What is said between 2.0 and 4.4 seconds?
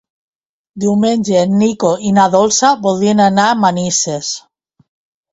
i na Dolça voldrien anar a Manises.